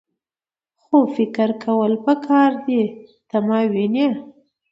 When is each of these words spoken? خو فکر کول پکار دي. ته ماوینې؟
خو 0.81 0.97
فکر 1.15 1.49
کول 1.63 1.93
پکار 2.05 2.51
دي. 2.65 2.81
ته 3.29 3.37
ماوینې؟ 3.47 4.07